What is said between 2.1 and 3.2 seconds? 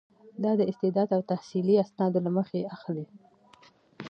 له مخې اخلي.